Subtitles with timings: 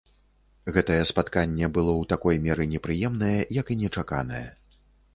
[0.77, 4.45] Гэтае спатканне было ў такой меры непрыемнае, як і нечаканае.